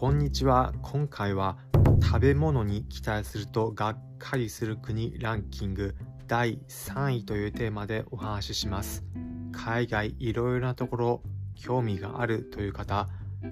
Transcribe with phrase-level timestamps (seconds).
[0.00, 0.72] こんにちは。
[0.80, 1.58] 今回は
[2.02, 5.94] 食べ物に期待するとがっかりする国ランキング
[6.26, 9.04] 第3位というテーマでお話しします。
[9.52, 11.22] 海外いろいろなところ
[11.54, 13.10] 興味があるという方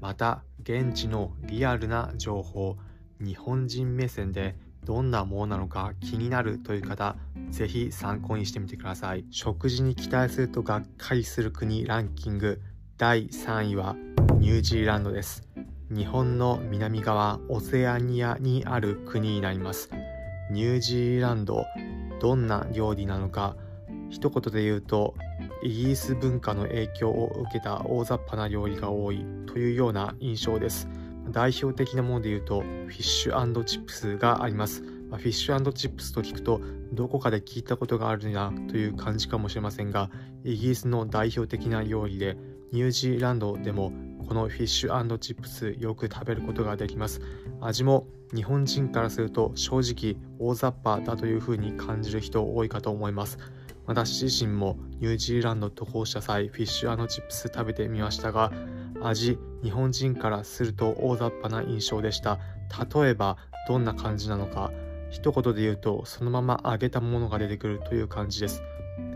[0.00, 2.78] また現地のリアルな情報
[3.20, 7.16] 日本人目線でどんなものなのか気になるという方
[7.50, 9.26] ぜひ参考にしてみてください。
[9.30, 12.62] 食事に期待するとがっかりする国ランキング
[12.96, 13.94] 第3位は
[14.38, 15.49] ニュージーランドです。
[15.92, 19.90] 日本の南側オセアニアにある国になります。
[20.52, 21.64] ニュージーランド
[22.20, 23.56] どんな料理なのか
[24.08, 25.14] 一言で言うと
[25.64, 30.88] イギリス文化の影響を受けた大雑把な料理が多いというような印象です。
[31.32, 34.82] 代表的なもので言うとフィッシュチップスがあります。
[34.82, 36.60] フィッシュチップスと聞くと
[36.92, 40.08] どこかで聞いたことがあるなという感じかもしれませんが
[40.44, 42.36] イギリスの代表的な料理で
[42.70, 43.92] ニュージーランドでも
[44.30, 47.20] このフィッシュチップスよく食べることができます。
[47.60, 53.38] 味も日本人からすると正直大雑把だというふうに感じる人多いかと思います。
[53.86, 58.52] 私自身もニュージーランド渡航した際フィッシュチップス食べてみましたが
[59.02, 62.38] 味日本人からすると大雑把な印象でした。
[62.94, 64.70] 例えばどんな感じなのか。
[65.10, 68.62] 一言で言うとそのまま揚げたものが出てくるという感じです。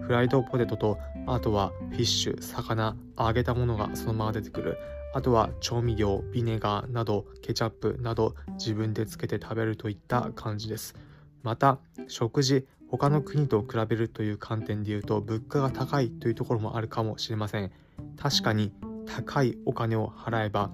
[0.00, 4.76] フライドポテトとあとはフィッシュ魚揚げたものがそのまま出てくる。
[5.14, 10.96] あとは調味料ビネガーなどケチャップなど自分でつけて食べるといった感じです。
[11.44, 17.70] また食事他の国と比べるという観点で言うと物価が高いというところもあるかもしれません。
[18.16, 18.72] 確かに
[19.06, 20.72] 高いお金を払えば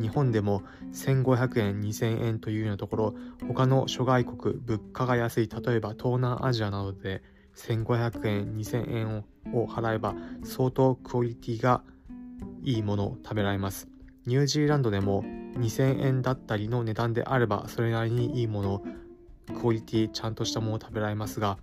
[0.00, 3.14] 日本でも1500円2000円というようなところ
[3.48, 7.22] 他の諸外国物価が安い例えば東南アジアなどで
[7.56, 11.82] 1500円2000円を払えば相当クオリティが
[12.62, 13.88] いいものを食べられます。
[14.26, 15.24] ニュージーランドでも
[15.58, 18.82] 2000円だったりの値段であればそれなりにいいもの
[19.60, 21.58] クオリティちゃんとしたものを食べられますが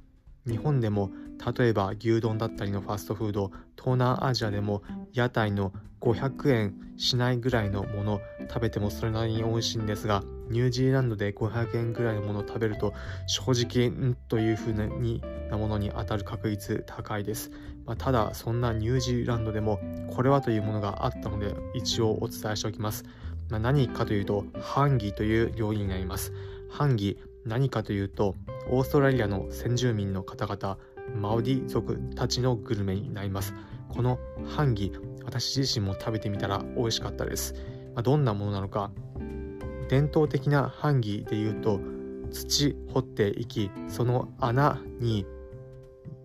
[0.46, 1.10] 日本でも
[1.58, 4.84] 例えば牛丼だったりのファストフード東南アジアでも
[5.14, 5.72] 屋台の
[6.02, 12.94] 500円しないぐらいのもの食べてもそれなりに美味しいんですがニュージーランドで500円ぐらいのものを食べると
[13.28, 17.52] 正直んという風になものに当たる確率高いです、
[17.86, 19.80] まあ、ただそんなニュージーランドでも
[20.16, 23.04] これはというものがあったので一応お伝えしておきます、
[23.50, 26.34] まあ、何かというとハンギという料理になります。
[26.70, 28.36] ハンギ何かというと
[28.70, 30.78] オーストラリアの先住民の方々
[31.16, 33.56] マオディ族たちのグルメになります。
[33.90, 34.94] このハンギ
[35.26, 37.54] 私自身も食べてみたら美味しかったです、
[37.96, 38.92] まあ、どんなものなのか
[39.90, 41.80] 伝統的なハンギでいうと
[42.32, 45.26] 土掘っていきその穴に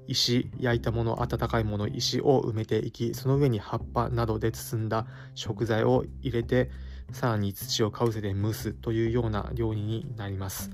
[0.06, 6.70] 石焼いたもの温かいもの石を埋めていきその上に葉っぱなどで包んだ食材を入れて
[7.10, 10.70] さらに土をかぶせて蒸すというような料理になります。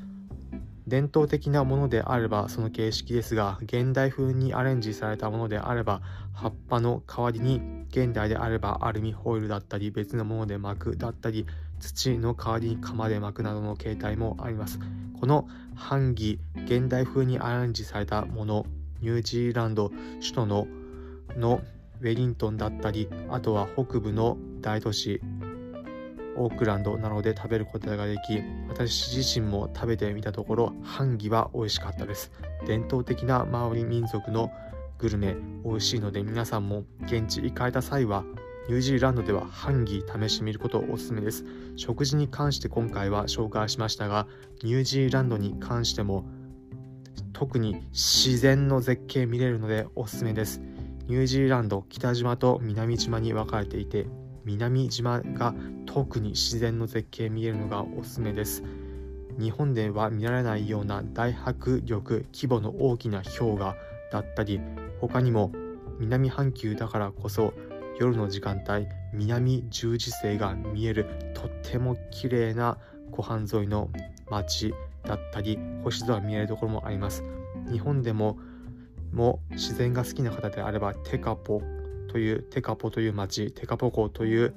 [0.90, 6.02] 伝統的なものであればその形式ですが現代風にアレンジされたものであれば
[6.34, 11.46] 葉っぱの代わりに現代であればアルミホイルだったり別のもので巻くだったり
[11.80, 14.78] 土の代わりに釜で巻くなどの形態もあります。
[15.18, 18.66] この版木現代風にアレンジされたもの
[19.00, 20.66] ニュージーランド首都の
[21.36, 21.60] の
[22.00, 25.20] ウェリントンだったりあとは北部の大都市
[26.36, 32.32] オークランドなどで食べることができ私自身も食べてみたところハンギは美味しかったです。
[32.66, 34.50] 伝統的なマオリ民族の
[34.98, 38.24] グルメ美味しいので皆さんも現地行かれた際は
[38.68, 41.44] ニュージーランドではハンギ試してみることをおすすめです。
[41.76, 44.28] 食事に関して今回は紹介しましたが
[44.62, 46.24] ニュージーランドに関しても
[47.32, 50.60] 特に自然の絶景見れるのでおすすめです。
[51.06, 54.06] ニュージーランド北島と南島に分かれていて
[54.44, 55.54] 南島が
[55.86, 58.62] 特に自然の絶景見えるのがおすすめです。
[59.38, 63.74] 日本では見られないような大迫力規模の大きな氷河
[64.12, 64.60] だったり
[65.00, 65.50] 他にも
[65.98, 67.54] 南半球だからこそ
[68.00, 72.78] 夜の時間帯南十字星が見えるとっても綺麗な
[73.10, 73.90] 湖畔沿いの
[74.30, 74.72] 街
[75.04, 77.22] だったり星空見えるところもあります。
[77.70, 78.38] 日本でも
[79.12, 81.60] も自然が好きな方であればテカポ
[82.08, 84.54] というテカポという町テカポ湖という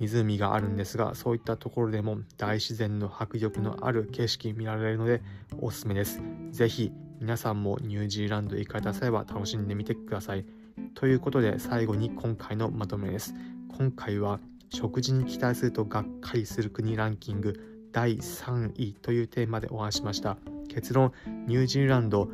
[0.00, 5.22] 湖があるんですがそういったところでも大自然の迫力のある景色見られるので
[5.60, 6.20] おすすめです。
[6.50, 6.92] 是非
[7.24, 10.44] 皆さんもニュージーランドへ行かれた際は楽しんでみてください。
[10.92, 13.32] ということで最後に今回のまとめです。
[13.78, 20.36] 今回は食事に期待するとがっかりする国ランキング第3位というテーマでお話しました。
[20.68, 21.12] 結論
[21.46, 22.28] ニュージーランド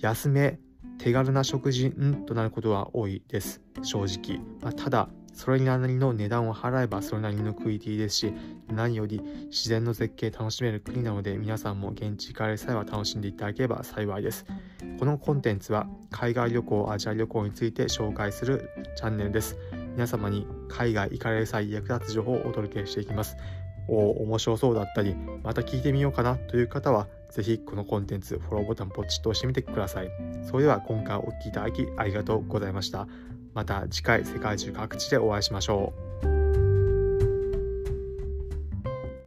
[0.00, 0.58] 安め
[0.98, 2.26] 手軽な食事ん？
[2.26, 3.60] となることは多いです。
[3.82, 8.34] 正直、まあ、ただそれなりの値段を払えばそれなりのクオリティですし、
[8.68, 14.44] 何より自然の絶景楽しめる国なので皆さんも現地行かれる際は楽しんでいただければ幸いです。
[14.98, 19.56] このコンテンツは海外旅行、アジア旅行について紹介するチャンネルです。
[19.92, 23.36] 皆様に海外行かれる際役立つ情報をお届けしていきます。
[23.88, 30.10] お面白そうだったり、また聞いてみようかなという方は、ぜひこのコンテンツ、フォローボタンポチッと押してみてください。
[30.42, 33.08] それでは今回お聴きいただきありがとうございました。
[33.54, 35.92] また次回世界中各地でお会いしましょ
[36.24, 36.37] う。